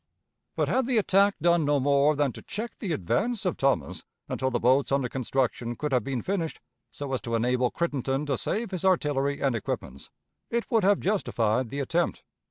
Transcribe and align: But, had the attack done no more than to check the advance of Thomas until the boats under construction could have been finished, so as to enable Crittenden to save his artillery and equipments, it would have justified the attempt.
But, 0.55 0.67
had 0.67 0.87
the 0.87 0.97
attack 0.97 1.35
done 1.39 1.63
no 1.63 1.79
more 1.79 2.15
than 2.15 2.31
to 2.31 2.41
check 2.41 2.75
the 2.79 2.91
advance 2.91 3.45
of 3.45 3.55
Thomas 3.55 4.03
until 4.27 4.49
the 4.49 4.59
boats 4.59 4.91
under 4.91 5.07
construction 5.07 5.75
could 5.75 5.91
have 5.91 6.03
been 6.03 6.23
finished, 6.23 6.59
so 6.89 7.13
as 7.13 7.21
to 7.21 7.35
enable 7.35 7.69
Crittenden 7.69 8.25
to 8.25 8.35
save 8.35 8.71
his 8.71 8.83
artillery 8.83 9.41
and 9.41 9.55
equipments, 9.55 10.09
it 10.49 10.65
would 10.71 10.83
have 10.83 10.99
justified 11.01 11.69
the 11.69 11.81
attempt. 11.81 12.23